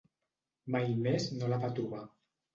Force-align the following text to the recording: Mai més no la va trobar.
Mai 0.75 0.95
més 1.09 1.29
no 1.35 1.51
la 1.53 1.61
va 1.67 1.71
trobar. 1.83 2.03